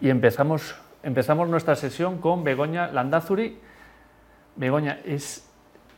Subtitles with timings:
[0.00, 3.58] Y empezamos, empezamos nuestra sesión con Begoña Landazuri.
[4.56, 4.98] Begoña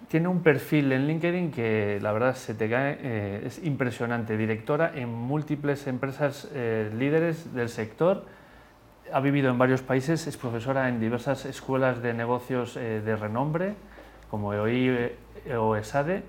[0.08, 4.36] tiene un perfil en LinkedIn que la verdad se te cae, eh, es impresionante.
[4.36, 8.24] Directora en múltiples empresas eh, líderes del sector.
[9.12, 13.74] Ha vivido en varios países, es profesora en diversas escuelas de negocios eh, de renombre,
[14.28, 15.12] como EOI
[15.56, 16.24] o ESADE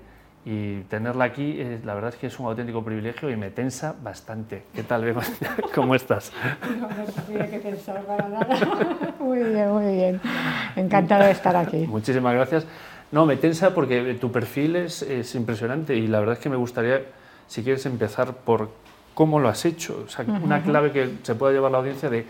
[0.46, 4.64] y tenerla aquí, la verdad es que es un auténtico privilegio y me tensa bastante.
[4.74, 5.28] ¿Qué tal, Begoña?
[5.74, 6.32] ¿Cómo estás?
[6.78, 8.58] No, no que pensar para nada.
[9.18, 10.20] Muy bien, muy bien.
[10.76, 11.86] Encantado de estar aquí.
[11.86, 12.66] Muchísimas gracias.
[13.10, 16.56] No, me tensa porque tu perfil es, es impresionante y la verdad es que me
[16.56, 17.00] gustaría,
[17.46, 18.68] si quieres, empezar por
[19.14, 20.04] cómo lo has hecho.
[20.04, 22.26] O sea, una clave que se pueda llevar la audiencia de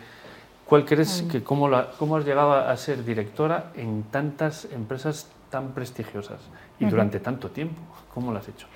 [0.66, 1.68] cuál crees que cómo,
[1.98, 6.40] cómo has llegado a ser directora en tantas empresas tan prestigiosas
[6.80, 7.80] y durante tanto tiempo.
[8.12, 8.66] ¿Cómo lo has hecho?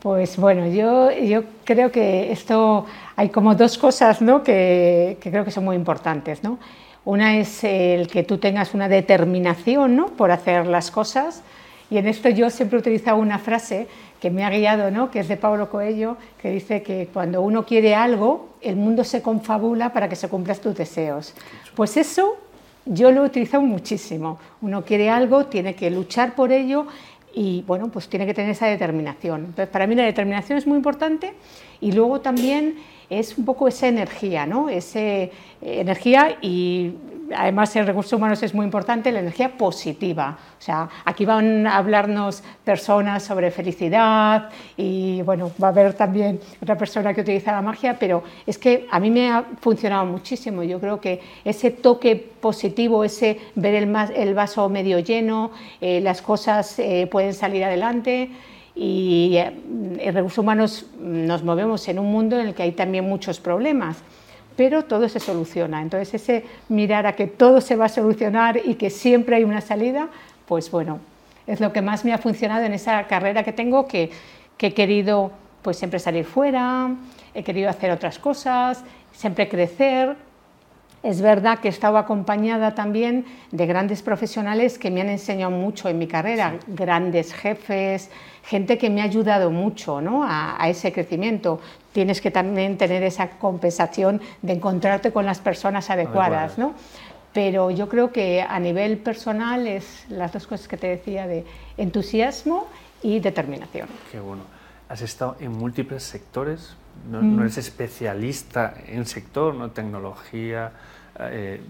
[0.00, 4.42] Pues bueno, yo, yo creo que esto hay como dos cosas ¿no?
[4.42, 6.42] que, creo que son muy importantes.
[6.42, 6.58] ¿no?
[7.04, 10.06] Una es el que tú tengas una determinación ¿no?
[10.06, 11.44] por hacer las cosas
[11.90, 13.86] y en esto yo siempre he utilizado una frase
[14.20, 15.12] que me ha guiado, ¿no?
[15.12, 19.22] que es de Pablo Coelho, que dice que cuando uno quiere algo, el mundo se
[19.22, 21.34] confabula para que se cumplan tus deseos.
[21.76, 22.36] Pues eso
[22.86, 24.38] yo lo he utilizado muchísimo.
[24.62, 26.86] Uno quiere algo, tiene que luchar por ello
[27.34, 29.40] y bueno, pues tiene que tener esa determinación.
[29.40, 31.34] Entonces, para mí la determinación es muy importante
[31.80, 32.76] y luego también
[33.10, 34.68] es un poco esa energía, ¿no?
[34.68, 36.94] Esa eh, energía y
[37.34, 40.38] además en recursos humanos es muy importante la energía positiva.
[40.58, 46.40] O sea, aquí van a hablarnos personas sobre felicidad y bueno, va a haber también
[46.62, 50.62] otra persona que utiliza la magia, pero es que a mí me ha funcionado muchísimo.
[50.62, 56.22] Yo creo que ese toque positivo, ese ver el, el vaso medio lleno, eh, las
[56.22, 58.30] cosas eh, pueden salir adelante
[58.74, 63.40] y en recursos humanos nos movemos en un mundo en el que hay también muchos
[63.40, 63.96] problemas,
[64.56, 65.82] pero todo se soluciona.
[65.82, 69.60] Entonces ese mirar a que todo se va a solucionar y que siempre hay una
[69.60, 70.08] salida,
[70.46, 71.00] pues bueno,
[71.46, 74.10] es lo que más me ha funcionado en esa carrera que tengo, que,
[74.56, 75.30] que he querido
[75.62, 76.90] pues siempre salir fuera,
[77.34, 80.16] he querido hacer otras cosas, siempre crecer,
[81.06, 85.88] es verdad que he estado acompañada también de grandes profesionales que me han enseñado mucho
[85.88, 88.10] en mi carrera, grandes jefes,
[88.42, 90.24] gente que me ha ayudado mucho ¿no?
[90.24, 91.60] a, ese crecimiento.
[91.92, 96.58] Tienes que también tener esa compensación de encontrarte con las personas adecuadas.
[96.58, 96.74] ¿no?
[97.32, 101.44] Pero yo creo que a nivel personal es las dos cosas que te decía de
[101.76, 102.66] entusiasmo
[103.00, 103.88] y determinación.
[104.10, 104.42] Qué bueno.
[104.88, 106.76] Has estado en múltiples sectores,
[107.10, 107.40] no, no mm.
[107.42, 110.72] eres especialista en sector, no tecnología,
[111.20, 111.60] eh,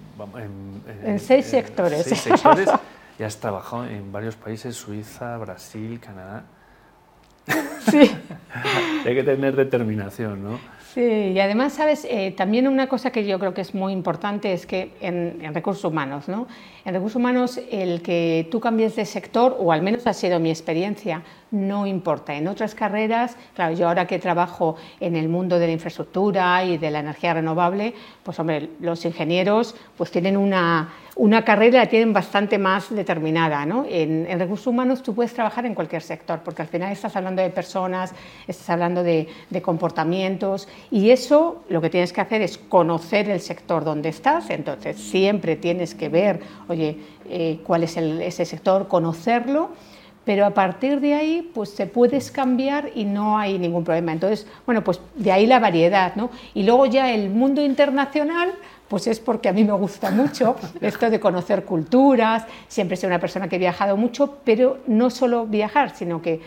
[1.04, 2.04] en, seis sectores.
[2.04, 2.68] Seis sectores
[3.18, 6.44] y has trabajado en varios países, Suiza, Brasil, Canadá.
[7.90, 8.10] Sí.
[9.06, 10.58] Hay que tener determinación, ¿no?
[10.92, 14.52] Sí, y además, sabes, eh, también una cosa que yo creo que es muy importante
[14.52, 16.46] es que en, en, recursos humanos, ¿no?
[16.84, 20.48] En recursos humanos, el que tú cambies de sector, o al menos ha sido mi
[20.48, 21.22] experiencia,
[21.56, 22.34] no importa.
[22.34, 26.78] En otras carreras, claro, yo ahora que trabajo en el mundo de la infraestructura y
[26.78, 32.12] de la energía renovable, pues hombre, los ingenieros pues tienen una, una carrera, la tienen
[32.12, 33.64] bastante más determinada.
[33.64, 33.86] ¿no?
[33.88, 37.50] En, recursos humanos tú puedes trabajar en cualquier sector, porque al final estás hablando de
[37.50, 38.12] personas,
[38.46, 39.28] estás hablando de,
[39.62, 44.98] comportamientos, y eso lo que tienes que hacer es conocer el sector donde estás, entonces
[44.98, 49.70] siempre tienes que ver, oye, eh, cuál es ese sector, conocerlo
[50.26, 54.12] pero a partir de ahí pues te puedes cambiar y no hay ningún problema.
[54.12, 56.30] Entonces, bueno, pues de ahí la variedad, ¿no?
[56.52, 58.52] Y luego ya el mundo internacional,
[58.88, 63.20] pues es porque a mí me gusta mucho esto de conocer culturas, siempre soy una
[63.20, 66.40] persona que he viajado mucho, pero no solo viajar, sino que,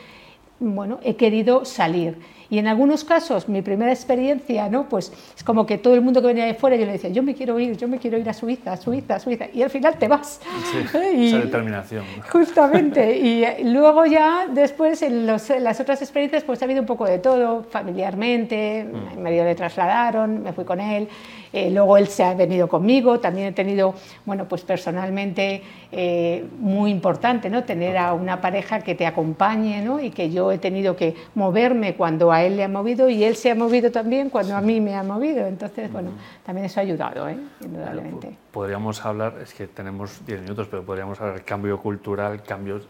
[0.60, 2.18] bueno, he querido salir.
[2.50, 4.90] Y en algunos casos, mi primera experiencia, ¿no?
[4.90, 7.22] Pues es como que todo el mundo que venía de fuera, yo le decía, yo
[7.22, 9.46] me quiero ir, yo me quiero ir a Suiza, a Suiza, a Suiza.
[9.54, 10.42] Y al final te vas.
[10.72, 10.78] Sí,
[11.28, 12.04] esa determinación.
[12.32, 13.18] Justamente.
[13.30, 17.64] Y luego ya, después, en, las otras experiencias, pues ha habido un poco de todo,
[17.64, 19.22] familiarmente, mm.
[19.22, 21.08] marido le trasladaron, me fui con él.
[21.52, 23.96] Eh, luego él se ha venido conmigo, también he tenido,
[24.26, 27.64] bueno, pues personalmente eh, muy importante, ¿no?
[27.64, 30.00] Tener a una pareja que te acompañe, ¿no?
[30.00, 33.36] Y que yo he tenido que moverme cuando a él le ha movido y él
[33.36, 35.46] se ha movido también cuando a mí me ha movido.
[35.46, 36.12] Entonces, bueno,
[36.46, 37.38] también eso ha ayudado, ¿eh?
[37.62, 38.38] Indudablemente.
[38.52, 42.88] podríamos hablar, es que tenemos 10 minutos, pero podríamos hablar de cambio cultural, cambios...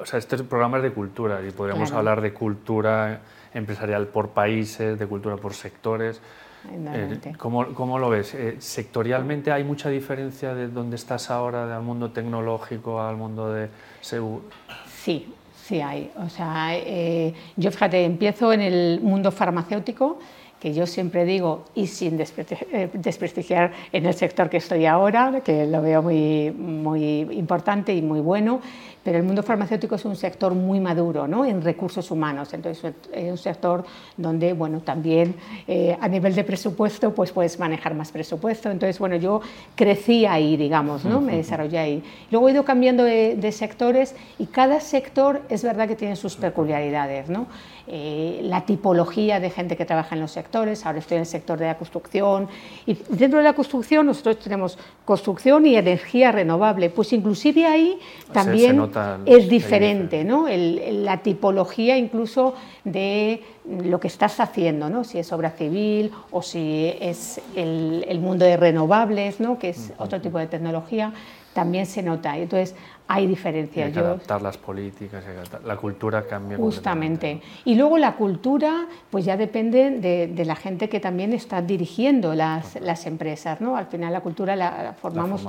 [0.00, 3.20] O sea, este programa es de cultura y podríamos hablar de cultura
[3.52, 6.22] empresarial por países, de cultura por sectores.
[6.70, 8.34] Eh, ¿cómo, lo ves?
[8.34, 13.68] Eh, ¿Sectorialmente hay mucha diferencia de dónde estás ahora, del mundo tecnológico al mundo de
[14.00, 14.44] seguro?
[14.86, 15.34] Sí,
[15.68, 16.10] sí hay.
[16.16, 20.18] O sea, eh, yo fíjate, empiezo en el mundo farmacéutico
[20.58, 25.66] que yo siempre digo, y sin eh, desprestigiar en el sector que estoy ahora, que
[25.66, 28.60] lo veo muy, muy importante y muy bueno,
[29.02, 31.44] pero el mundo farmacéutico es un sector muy maduro ¿no?
[31.44, 33.84] en recursos humanos, entonces es un sector
[34.16, 35.34] donde bueno, también
[35.66, 39.40] eh, a nivel de presupuesto pues puedes manejar más presupuesto, entonces bueno, yo
[39.74, 41.20] crecí ahí, digamos, ¿no?
[41.20, 42.02] me desarrollé ahí.
[42.30, 47.30] Luego he ido cambiando de, sectores y cada sector es verdad que tiene sus peculiaridades,
[47.30, 47.46] ¿no?
[47.86, 51.58] Eh, la tipología de gente que trabaja en los sectores, ahora estoy en el sector
[51.58, 52.46] de la construcción
[52.84, 57.98] y dentro de la construcción nosotros tenemos construcción y energía renovable, pues inclusive ahí
[58.30, 58.90] también
[59.26, 60.46] es diferente, ¿no?
[60.48, 62.54] la tipología incluso
[62.84, 65.04] de lo que estás haciendo, ¿no?
[65.04, 69.58] si es obra civil o si es el, mundo de renovables, ¿no?
[69.58, 71.12] que es otro tipo de tecnología,
[71.52, 72.38] también se nota.
[72.38, 72.76] Entonces,
[73.08, 73.86] hay diferencias.
[73.86, 75.24] Hay que adaptar las políticas,
[75.64, 76.56] la cultura cambia.
[76.56, 77.40] Justamente.
[77.64, 82.80] Y luego la cultura, pues ya depende de, la gente que también está dirigiendo las,
[82.80, 83.60] las empresas.
[83.60, 83.76] ¿no?
[83.76, 85.44] Al final la cultura la, formamos,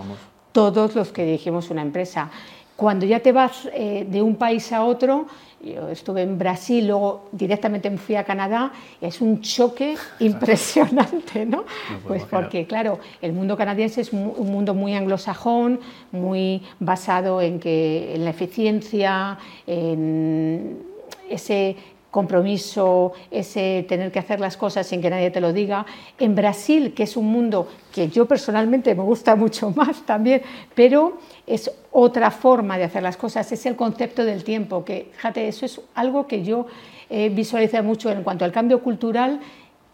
[0.52, 2.32] todos los que dirigimos una empresa.
[2.80, 5.26] Cuando ya te vas eh, de un país a otro,
[5.62, 8.72] yo estuve en Brasil, luego directamente me fui a Canadá,
[9.02, 11.66] y es un choque impresionante, ¿no?
[12.08, 15.82] pues porque, claro, el mundo canadiense es un mundo muy anglosajón,
[16.14, 19.38] muy basado en, que, en la eficiencia,
[19.68, 20.78] en
[21.30, 21.76] ese
[22.12, 25.86] compromiso, ese tener que hacer las cosas sin que nadie te lo diga.
[26.18, 30.42] En Brasil, que es un mundo que yo personalmente me gusta mucho más también,
[30.76, 35.48] pero es otra forma de hacer las cosas, es el concepto del tiempo, que fíjate,
[35.48, 36.68] eso es algo que yo
[37.10, 39.40] he visualizado mucho en cuanto al cambio cultural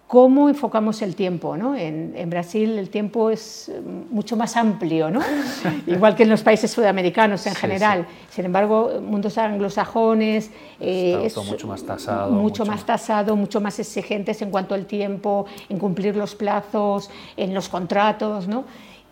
[0.08, 1.58] cómo enfocamos el tiempo.
[1.58, 1.76] ¿no?
[1.76, 5.22] En, Brasil el tiempo es mm, mucho más amplio, ¿no?
[5.88, 8.06] igual que en los países sudamericanos en general.
[8.30, 12.32] Sin embargo, mundos anglosajones eh, es mucho más tasado.
[12.32, 17.54] Mucho, más tasado, mucho más exigentes en cuanto al tiempo, en cumplir los plazos, en
[17.54, 18.48] los contratos.
[18.48, 18.66] ¿no?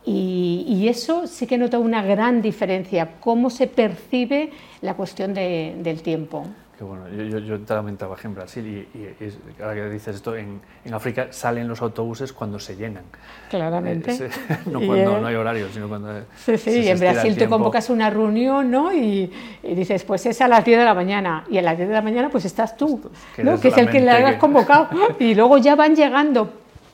[0.05, 4.51] Y, y, eso sí que nota una gran diferencia, cómo se percibe
[4.81, 6.45] la cuestión de, del tiempo
[6.87, 11.27] bueno, yo, yo, también trabajé en Brasil y, ahora que dices esto, en, en, África
[11.31, 13.03] salen los autobuses cuando se llenan.
[13.49, 14.29] Claramente.
[14.65, 16.23] no cuando no hay horario, sino cuando...
[16.35, 18.33] Sí, sí, y en Brasil te convocas una reunión
[18.69, 18.93] ¿no?
[18.93, 19.31] Y,
[19.63, 22.01] dices, pues es a las 10 de la mañana, y a las 10 de la
[22.01, 23.01] mañana pues estás tú,
[23.35, 23.59] que, ¿no?
[23.59, 24.89] que es el que le has convocado,
[25.19, 26.51] y luego ya van llegando,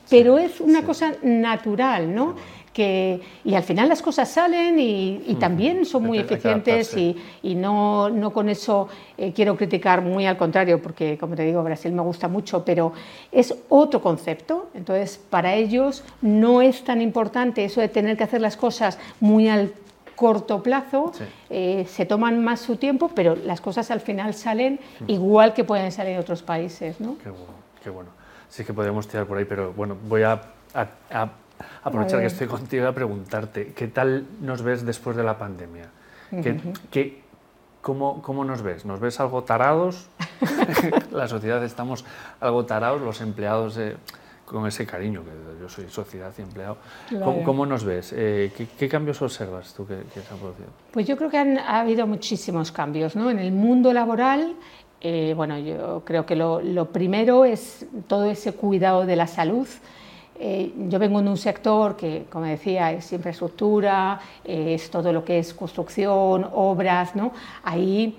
[0.08, 2.34] pero es una cosa natural, ¿no?
[2.72, 8.10] Que, y al final las cosas salen y, también son muy eficientes y, y, no,
[8.10, 12.02] no con eso eh, quiero criticar, muy al contrario, porque como te digo, Brasil me
[12.02, 12.92] gusta mucho, pero
[13.32, 18.40] es otro concepto, entonces para ellos no es tan importante eso de tener que hacer
[18.40, 19.72] las cosas muy al
[20.14, 21.12] corto plazo,
[21.48, 25.90] eh, se toman más su tiempo, pero las cosas al final salen igual que pueden
[25.90, 27.00] salir en otros países.
[27.00, 27.16] ¿no?
[27.22, 28.10] Qué bueno, qué bueno.
[28.50, 30.42] Sí que podemos tirar por ahí, pero bueno, voy a,
[30.74, 31.30] a
[31.82, 35.90] aprovechar que estoy contigo a preguntarte, ¿qué tal nos ves después de la pandemia?
[36.90, 37.22] ¿Qué,
[37.80, 38.84] cómo, cómo, nos ves?
[38.84, 40.08] ¿Nos ves algo tarados?
[41.12, 42.04] la sociedad estamos
[42.40, 43.96] algo tarados, los empleados eh,
[44.50, 45.30] con ese cariño, que
[45.60, 46.76] yo soy sociedad y empleado.
[47.44, 48.12] ¿Cómo, nos ves?
[48.16, 50.68] Eh, ¿qué, cambios observas tú que, se han producido?
[50.92, 53.14] Pues yo creo que han, ha habido muchísimos cambios.
[53.14, 53.30] ¿no?
[53.30, 54.54] En el mundo laboral,
[55.00, 59.68] eh, bueno, yo creo que lo, lo primero es todo ese cuidado de la salud.
[60.42, 65.38] Eh, yo vengo de un sector que, como decía, es infraestructura, es todo lo que
[65.38, 67.32] es construcción, obras, ¿no?
[67.62, 68.16] Ahí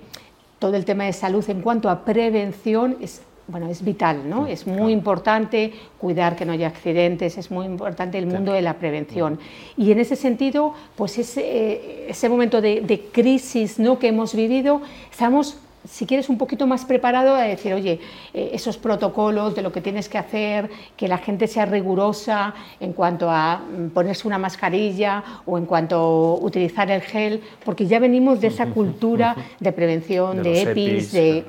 [0.60, 4.46] todo el tema de salud en cuanto a prevención es, bueno, es vital, ¿no?
[4.46, 8.74] Es muy importante cuidar que no haya accidentes, es muy importante el mundo de la
[8.74, 9.40] prevención.
[9.76, 13.98] Y en ese sentido, pues ese, ese momento de, de crisis ¿no?
[13.98, 18.00] que hemos vivido, estamos si quieres un poquito más preparado a decir, oye,
[18.32, 22.92] eh, esos protocolos de lo que tienes que hacer, que la gente sea rigurosa en
[22.92, 27.98] cuanto a mm, ponerse una mascarilla o en cuanto a utilizar el gel, porque ya
[27.98, 31.44] venimos de esa cultura de prevención, de, EPIs, de,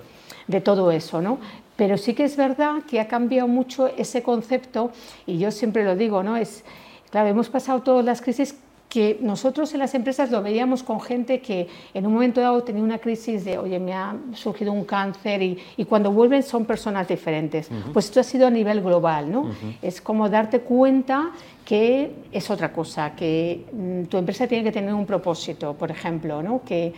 [0.48, 1.38] de, todo eso, ¿no?
[1.76, 4.92] Pero sí que es verdad que ha cambiado mucho ese concepto
[5.26, 6.38] y yo siempre lo digo, ¿no?
[6.38, 6.64] Es,
[7.12, 8.56] claro, hemos pasado todas las crisis
[8.94, 12.84] que nosotros en las empresas lo veíamos con gente que en un momento dado tenía
[12.84, 17.08] una crisis de, oye, me ha surgido un cáncer y, y cuando vuelven son personas
[17.08, 17.72] diferentes.
[17.92, 19.50] Pues esto ha sido a nivel global, ¿no?
[19.82, 21.32] Es como darte cuenta
[21.66, 26.44] que es otra cosa, que mm, tu empresa tiene que tener un propósito, por ejemplo,
[26.44, 26.62] ¿no?
[26.64, 26.94] Que,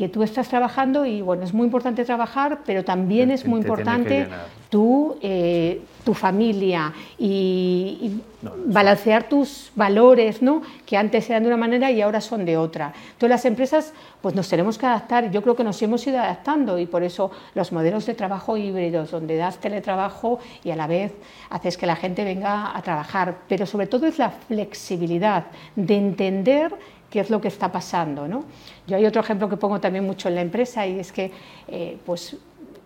[0.00, 4.28] que tú estás trabajando y bueno, es muy importante trabajar, pero también es muy importante
[4.70, 8.22] tú, eh, tu familia y,
[8.64, 10.62] balancear tus valores, ¿no?
[10.86, 12.94] que antes eran de una manera y ahora son de otra.
[13.12, 13.92] Entonces las empresas
[14.22, 17.30] pues nos tenemos que adaptar, yo creo que nos hemos ido adaptando y por eso
[17.54, 21.12] los modelos de trabajo híbridos, donde das teletrabajo y a la vez
[21.50, 25.44] haces que la gente venga a trabajar, pero sobre todo es la flexibilidad
[25.76, 26.74] de entender
[27.10, 28.28] qué es lo que está pasando.
[28.28, 28.44] ¿no?
[28.86, 31.30] Yo hay otro ejemplo que pongo también mucho en la empresa y es que
[31.68, 32.36] eh, pues,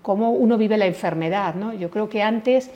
[0.02, 1.54] cómo uno vive la enfermedad.
[1.54, 1.72] ¿no?
[1.74, 2.70] Yo creo que antes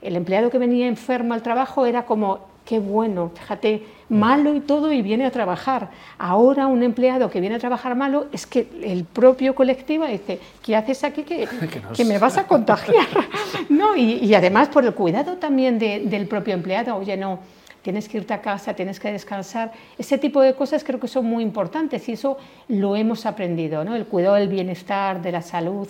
[0.00, 4.92] el empleado que venía enfermo al trabajo era como, qué bueno, fíjate, malo y todo
[4.92, 5.90] y viene a trabajar.
[6.18, 10.76] Ahora un empleado que viene a trabajar malo es que el propio colectivo dice, ¿qué
[10.76, 11.48] haces aquí que,
[11.96, 13.06] que, me vas a contagiar?
[13.68, 13.96] ¿No?
[13.96, 17.38] Y, además por el cuidado también del propio empleado, oye, no,
[17.84, 19.70] tienes que irte a casa, tienes que descansar.
[19.98, 22.38] Ese tipo de cosas creo que son muy importantes y eso
[22.68, 23.94] lo hemos aprendido, ¿no?
[23.94, 25.86] El cuidado del bienestar, de la salud,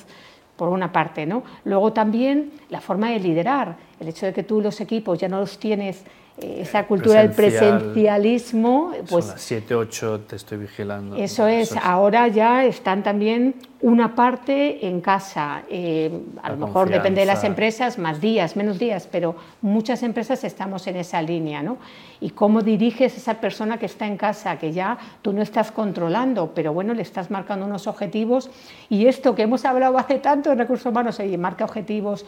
[0.57, 1.45] por una parte, ¿no?
[1.65, 5.39] Luego también la forma de liderar, el hecho de que tú los equipos ya no
[5.39, 6.05] los tienes
[6.37, 8.93] esa cultura del presencialismo.
[9.09, 11.17] Pues, Son las 7, 8, te estoy vigilando.
[11.17, 15.63] Eso es, ahora ya están también una parte en casa.
[15.69, 16.11] Eh,
[16.43, 20.87] a lo mejor depende de las empresas, más días, menos días, pero muchas empresas estamos
[20.87, 21.63] en esa línea.
[21.63, 21.77] ¿no?
[22.21, 25.71] Y cómo diriges a esa persona que está en casa, que ya tú no estás
[25.71, 28.51] controlando, pero bueno, le estás marcando unos objetivos.
[28.89, 32.25] Y esto que hemos hablado hace tanto en recursos humanos, y marca objetivos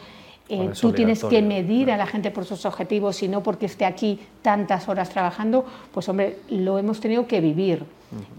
[0.49, 3.85] eh, tú tienes que medir a la gente por sus objetivos y no porque esté
[3.85, 7.83] aquí tantas horas trabajando, pues hombre, lo hemos tenido que vivir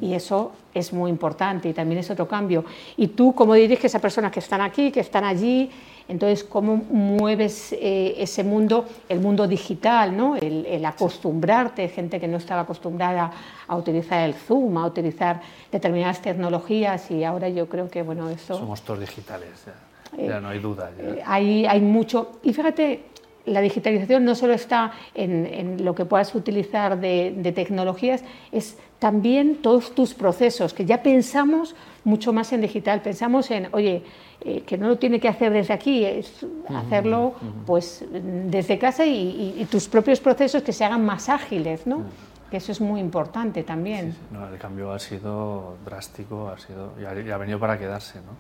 [0.00, 2.64] y eso es muy importante y también es otro cambio.
[2.96, 5.70] Y tú, ¿cómo diriges a personas que están aquí, que están allí?
[6.08, 10.36] Entonces, ¿cómo mueves eh, ese mundo, el mundo digital, ¿no?
[10.36, 13.30] el, acostumbrarte, gente que no estaba acostumbrada
[13.66, 18.56] a utilizar el Zoom, a utilizar determinadas tecnologías y ahora yo creo que, bueno, eso...
[18.56, 19.50] Somos todos digitales.
[19.66, 20.90] Ya no hay duda.
[20.98, 22.40] Eh, hay, hay mucho.
[22.42, 23.04] Y fíjate,
[23.48, 28.22] la digitalización no solo está en, lo que puedas utilizar de, tecnologías,
[28.52, 31.74] es también todos tus procesos, que ya pensamos
[32.04, 34.02] mucho más en digital, pensamos en, oye,
[34.40, 37.34] eh, que no lo tiene que hacer desde aquí, es hacerlo
[37.66, 42.04] pues desde casa y, tus propios procesos que se hagan más ágiles, ¿no?
[42.50, 44.14] Que eso es muy importante también.
[44.30, 48.18] No, el cambio ha sido drástico, ha sido, y ha, venido para quedarse.
[48.18, 48.32] ¿no?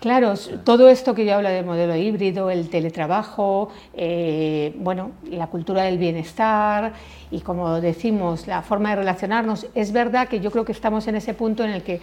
[0.00, 5.82] Claro, todo esto que yo hablo del modelo híbrido, el teletrabajo, eh, bueno, la cultura
[5.82, 6.92] del bienestar
[7.30, 11.16] y como decimos, la forma de relacionarnos, es verdad que yo creo que estamos en
[11.16, 12.00] ese punto en el que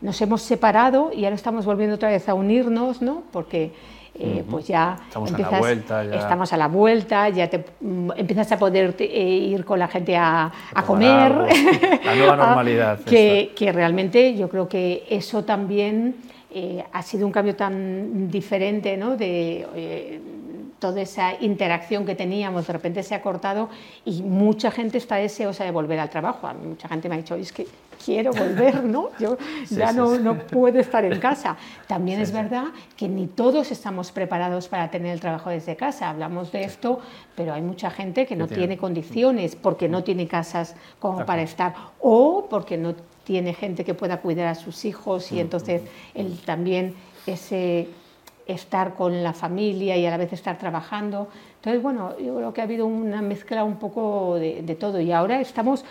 [0.00, 3.22] nos hemos separado y ahora estamos volviendo otra vez a unirnos, ¿no?
[3.32, 3.72] porque
[4.16, 6.14] eh, pues ya estamos a la vuelta, ya.
[6.14, 10.16] estamos a la vuelta, ya te, mm, empiezas a poder eh, ir con la gente
[10.16, 10.52] a,
[10.86, 11.32] comer.
[12.04, 13.00] La nueva normalidad.
[13.00, 16.14] que, que, realmente yo creo que eso también
[16.54, 19.16] eh, ha sido un cambio tan diferente, ¿no?
[19.16, 20.20] De,
[20.78, 23.70] toda esa interacción que teníamos de repente se ha cortado
[24.04, 26.46] y mucha gente está deseosa de volver al trabajo.
[26.62, 27.66] Mucha gente me ha dicho, es que
[28.04, 29.10] quiero volver, ¿no?
[29.18, 29.36] Yo
[29.70, 31.56] ya no, no, puedo estar en casa.
[31.86, 36.10] También es verdad que ni todos estamos preparados para tener el trabajo desde casa.
[36.10, 37.00] Hablamos de esto,
[37.36, 41.74] pero hay mucha gente que no tiene condiciones porque no tiene casas como para estar
[42.00, 45.82] o porque no tiene gente que pueda cuidar a sus hijos y entonces
[46.14, 46.94] él también
[47.26, 47.88] ese
[48.46, 51.28] estar con la familia y a la vez estar trabajando.
[51.56, 55.12] Entonces, bueno, yo creo que ha habido una mezcla un poco de, de todo y
[55.12, 55.84] ahora estamos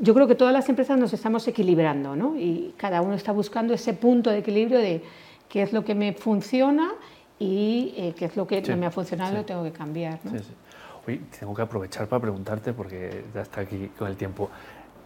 [0.00, 2.34] yo creo que todas las empresas nos estamos equilibrando, ¿no?
[2.36, 5.02] Y cada uno está buscando ese punto de equilibrio de
[5.48, 6.92] qué es lo que me funciona
[7.38, 10.18] y eh, qué es lo que no me ha funcionado, lo tengo que cambiar.
[10.24, 10.38] ¿no?
[10.38, 10.44] Sí,
[11.06, 14.50] Hoy tengo que aprovechar para preguntarte, porque ya está aquí con el tiempo.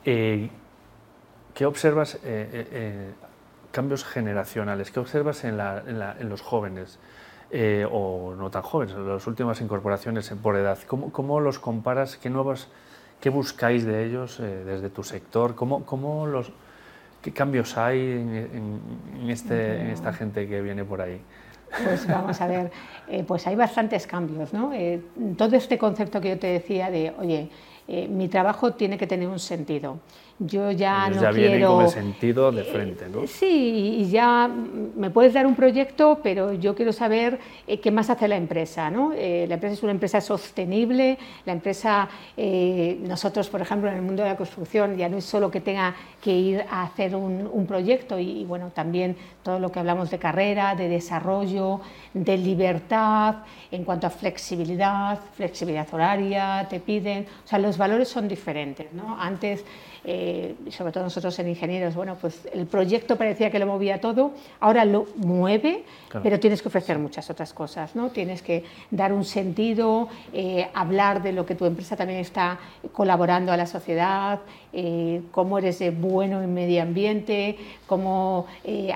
[0.05, 0.49] Eh,
[1.55, 3.13] ¿Qué observas, eh,
[3.71, 5.57] cambios generacionales, qué observas en,
[6.29, 6.99] los jóvenes?
[7.93, 12.17] o no tan jóvenes, las últimas incorporaciones por edad, ¿cómo, cómo los comparas?
[12.17, 12.67] ¿Qué nuevas
[13.21, 15.54] ¿Qué buscáis de ellos eh, desde tu sector?
[15.54, 16.52] ¿Cómo, cómo los,
[17.25, 21.23] ¿Qué cambios hay en, este, en, esta gente que viene por ahí?
[21.83, 22.71] Pues vamos a ver,
[23.09, 24.75] eh, pues hay bastantes cambios, ¿no?
[24.75, 25.00] Eh,
[25.38, 27.49] todo este concepto que yo te decía de, oye,
[27.87, 29.99] mi trabajo tiene que tener un sentido
[30.38, 31.75] yo ya no ya quiero...
[31.75, 33.26] con el sentido de frente, ¿no?
[33.26, 34.50] Sí, y ya
[34.97, 37.38] me puedes dar un proyecto, pero yo quiero saber
[37.69, 39.12] eh, qué más hace la empresa, ¿no?
[39.14, 44.03] Eh, la empresa es una empresa sostenible, la empresa, eh, nosotros, por ejemplo, en el
[44.03, 47.49] mundo de la construcción, ya no es solo que tenga que ir a hacer un,
[47.50, 51.81] un proyecto, y, bueno, también todo lo que hablamos de carrera, de desarrollo,
[52.12, 53.37] de libertad,
[53.71, 58.93] en cuanto a flexibilidad, flexibilidad horaria, te piden, o sea, los valores son diferentes.
[58.93, 59.21] ¿no?
[59.21, 59.64] Antes,
[60.05, 64.33] eh, sobre todo nosotros en ingenieros, bueno, pues el proyecto parecía que lo movía todo,
[64.61, 65.85] ahora lo mueve,
[66.23, 68.11] pero tienes que ofrecer muchas otras cosas, ¿no?
[68.11, 72.59] Tienes que dar un sentido, eh, hablar de lo que tu empresa también está
[72.93, 74.41] colaborando a la sociedad,
[74.73, 77.57] eh, cómo eres de bueno en medio ambiente,
[77.87, 78.47] cómo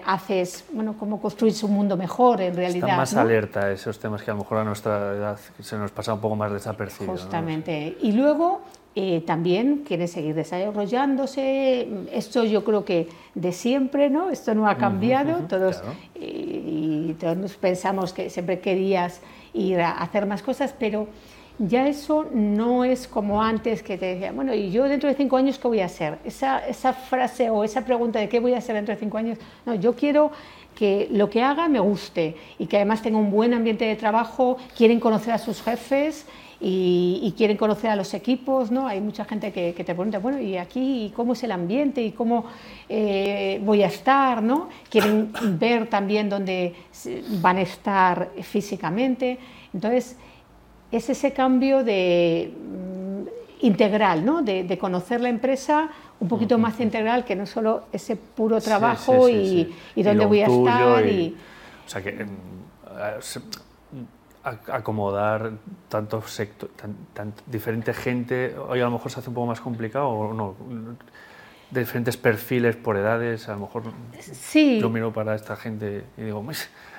[0.05, 2.89] haces, bueno, cómo construir un mundo mejor en realidad.
[2.89, 5.91] Está más alerta a esos temas que a lo mejor a nuestra edad se nos
[5.91, 7.23] pasa un poco más desapercibidos.
[7.23, 7.97] Justamente.
[8.03, 8.61] Y luego
[9.01, 11.87] eh, también quieren seguir desarrollándose.
[12.13, 14.29] Esto yo creo que de siempre, ¿no?
[14.29, 15.47] Esto no ha cambiado.
[15.47, 15.81] todos,
[16.17, 19.21] y todos pensamos que siempre querías
[19.55, 21.07] ir a hacer más cosas, pero
[21.61, 25.37] ya eso no es como antes que te decía, bueno, ¿y yo dentro de cinco
[25.37, 26.19] años qué voy a hacer?
[26.25, 29.39] Esa, esa frase o esa pregunta de qué voy a hacer dentro de cinco años,
[29.65, 30.33] no, yo quiero
[30.75, 34.57] que lo que haga me guste y que además tenga un buen ambiente de trabajo,
[34.77, 36.27] quieren conocer a sus jefes
[36.61, 38.89] y, quieren conocer a los equipos, ¿no?
[38.89, 42.47] Hay mucha gente que, te pregunta, bueno, ¿y aquí cómo es el ambiente y cómo
[42.89, 44.69] eh, voy a estar, ¿no?
[44.91, 46.75] Quieren ver también dónde
[47.41, 49.39] van a estar físicamente.
[49.73, 50.17] Entonces,
[50.91, 54.43] es ese cambio de mm, integral, ¿no?
[54.43, 59.73] De, conocer la empresa un poquito más integral que no solo ese puro trabajo y,
[59.95, 61.07] dónde voy a estar.
[61.07, 61.37] Y,
[61.87, 62.29] O sea que em,
[64.43, 65.53] acomodar
[65.89, 66.71] tanto sector,
[67.13, 70.55] tan, diferente gente, hoy a lo mejor se hace un poco más complicado o no,
[71.71, 73.83] de diferentes perfiles por edades, a lo mejor
[74.21, 74.79] sí.
[74.81, 76.45] yo miro para esta gente y digo,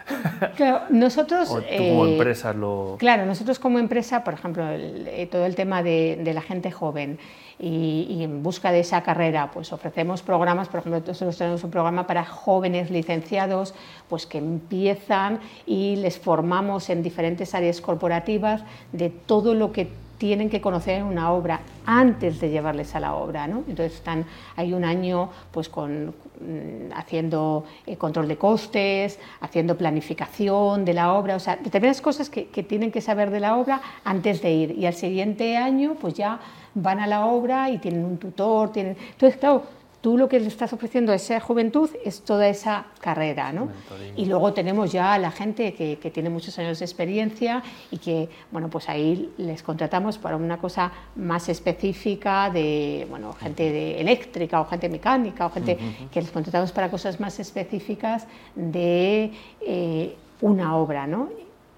[0.55, 2.95] claro, nosotros como eh, empresa lo...
[2.99, 7.19] Claro, nosotros como empresa, por ejemplo, eh, todo el tema de, de la gente joven,
[7.59, 12.07] y, en busca de esa carrera pues ofrecemos programas, por ejemplo nosotros tenemos un programa
[12.07, 13.75] para jóvenes licenciados
[14.07, 20.49] pues que empiezan y les formamos en diferentes áreas corporativas de todo lo que tienen
[20.49, 23.47] que conocer una obra antes de llevarles a la obra.
[23.47, 23.63] ¿no?
[23.67, 30.85] Entonces están, hay un año pues, con, mm, haciendo eh, control de costes, haciendo planificación
[30.85, 33.81] de la obra, o sea, determinadas cosas que, que, tienen que saber de la obra
[34.03, 34.77] antes de ir.
[34.77, 36.39] Y al siguiente año pues ya
[36.75, 38.71] van a la obra y tienen un tutor.
[38.71, 38.97] Tienen...
[39.13, 39.63] Entonces, claro,
[40.01, 43.69] tú lo que le estás ofreciendo a esa juventud es toda esa carrera, ¿no?
[44.15, 47.97] Y luego tenemos ya a la gente que, que, tiene muchos años de experiencia y
[47.97, 53.99] que, bueno, pues ahí les contratamos para una cosa más específica de, bueno, gente de
[53.99, 55.77] eléctrica o gente mecánica o gente
[56.11, 61.29] que les contratamos para cosas más específicas de eh, una obra, ¿no?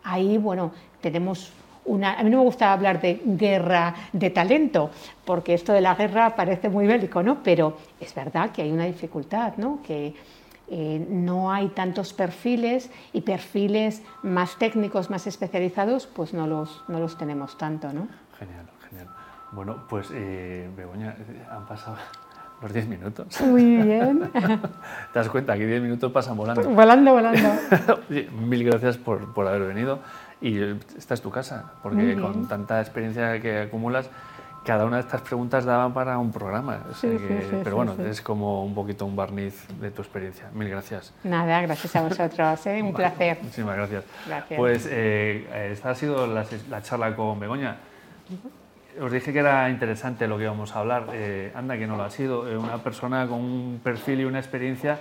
[0.03, 1.51] Ahí, bueno, tenemos
[1.85, 4.91] a mí no me gusta hablar de guerra de talento,
[5.25, 7.41] porque esto de la guerra parece muy bélico, ¿no?
[7.43, 9.79] Pero es verdad que hay una dificultad, ¿no?
[9.85, 10.13] Que
[10.73, 16.99] eh, no hay tantos perfiles y perfiles más técnicos, más especializados, pues no los, no
[16.99, 18.07] los tenemos tanto, ¿no?
[18.39, 19.07] Genial, genial.
[19.51, 21.15] Bueno, pues eh, Begoña,
[21.51, 21.97] han pasado
[22.61, 23.41] los 10 minutos.
[23.41, 24.31] Muy bien.
[25.13, 26.69] ¿Te das cuenta que 10 minutos pasan volando?
[26.69, 27.49] Volando, volando.
[28.39, 29.99] Mil gracias por, por haber venido.
[30.41, 30.59] Y
[30.97, 34.09] esta es tu casa, porque con tanta experiencia que acumulas,
[34.63, 36.79] cada una de estas preguntas daba para un programa.
[37.63, 40.49] pero bueno, es como un poquito un barniz de tu experiencia.
[40.53, 41.13] Mil gracias.
[41.23, 42.67] Nada, gracias a vosotros.
[42.67, 42.81] ¿eh?
[42.81, 43.37] Un placer.
[43.41, 44.03] Muchísimas gracias.
[44.55, 46.45] Pues eh, esta ha sido la,
[46.81, 47.77] charla con Begoña.
[48.99, 51.07] Os dije que era interesante lo que íbamos a hablar.
[51.13, 52.41] Eh, anda, que no lo ha sido.
[52.59, 54.99] una persona con un perfil y una experiencia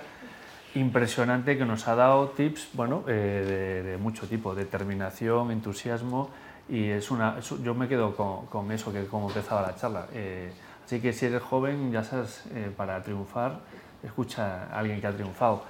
[0.75, 6.29] impresionante que nos ha dado tips bueno, eh, de, mucho tipo, determinación, entusiasmo
[6.69, 10.07] y es una, yo me quedo con, eso que como empezaba la charla.
[10.13, 10.51] Eh,
[10.85, 13.59] así que si eres joven, ya sabes, eh, para triunfar,
[14.03, 15.63] escucha a alguien que ha triunfado.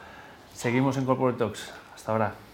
[0.54, 1.74] Seguimos en Corporate Talks.
[1.96, 2.51] Hasta ahora.